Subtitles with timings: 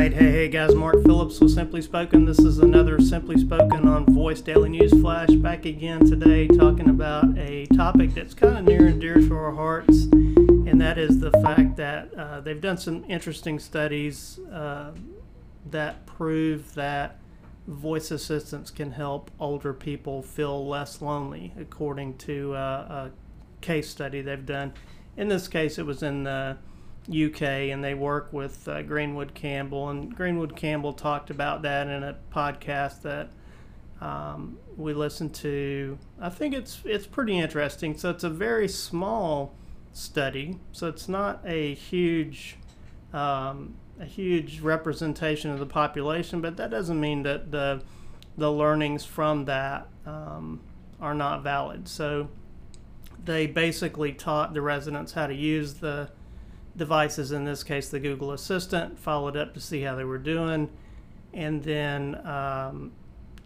[0.00, 2.24] right, hey, hey guys, Mark Phillips with Simply Spoken.
[2.24, 5.28] This is another Simply Spoken on Voice Daily News Flash.
[5.28, 9.52] Back again today, talking about a topic that's kind of near and dear to our
[9.52, 14.92] hearts, and that is the fact that uh, they've done some interesting studies uh,
[15.70, 17.18] that prove that
[17.66, 23.10] voice assistants can help older people feel less lonely, according to uh, a
[23.60, 24.72] case study they've done.
[25.18, 26.56] In this case, it was in the
[27.10, 29.88] UK, and they work with uh, Greenwood Campbell.
[29.88, 33.30] And Greenwood Campbell talked about that in a podcast that
[34.00, 35.98] um, we listened to.
[36.20, 37.96] I think it's it's pretty interesting.
[37.96, 39.54] So it's a very small
[39.92, 42.56] study, so it's not a huge
[43.12, 47.82] um, a huge representation of the population, but that doesn't mean that the
[48.38, 50.60] the learnings from that um,
[51.00, 51.88] are not valid.
[51.88, 52.28] So
[53.22, 56.10] they basically taught the residents how to use the
[56.80, 60.70] devices, in this case the Google Assistant, followed up to see how they were doing,
[61.34, 62.92] and then um,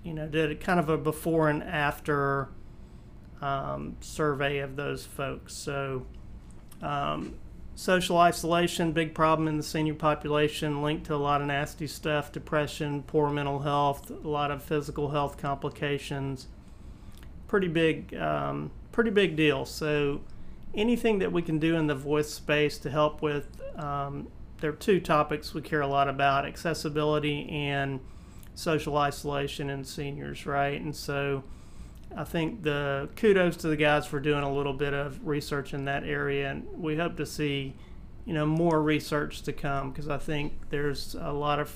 [0.04, 2.48] you know did kind of a before and after
[3.42, 5.52] um, survey of those folks.
[5.52, 6.06] So
[6.80, 7.34] um,
[7.74, 12.30] social isolation, big problem in the senior population, linked to a lot of nasty stuff,
[12.30, 16.46] depression, poor mental health, a lot of physical health complications.
[17.48, 19.64] Pretty big, um, pretty big deal.
[19.64, 20.20] So
[20.76, 23.46] anything that we can do in the voice space to help with
[23.78, 24.28] um,
[24.60, 28.00] there are two topics we care a lot about accessibility and
[28.54, 30.80] social isolation in seniors right?
[30.80, 31.44] And so
[32.16, 35.86] i think the kudos to the guys for doing a little bit of research in
[35.86, 37.74] that area and we hope to see
[38.24, 41.74] you know more research to come because i think there's a lot of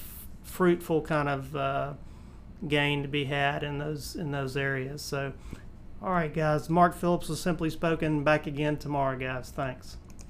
[0.49, 1.93] fruitful kind of uh,
[2.67, 5.03] gain to be had in those in those areas.
[5.03, 5.33] So
[6.03, 6.71] all right, guys.
[6.71, 8.23] Mark Phillips was Simply Spoken.
[8.23, 9.51] Back again tomorrow, guys.
[9.51, 9.97] Thanks.